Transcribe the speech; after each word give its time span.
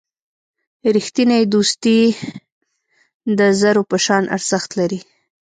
رښتینی 0.95 1.41
دوستي 1.53 1.99
د 3.37 3.39
زرو 3.61 3.81
په 3.89 3.97
شان 4.05 4.23
ارزښت 4.35 4.69
لري. 4.79 4.99